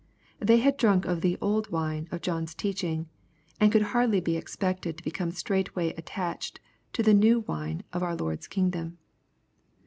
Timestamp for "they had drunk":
0.39-1.05